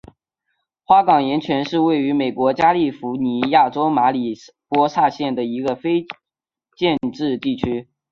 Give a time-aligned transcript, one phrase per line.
[0.83, 4.33] 花岗岩泉是位于美国加利福尼亚州马里
[4.67, 6.07] 波萨县的一个非
[6.75, 7.87] 建制地区。